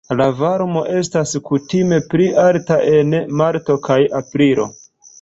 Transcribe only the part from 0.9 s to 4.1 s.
estas kutime pli alta en marto kaj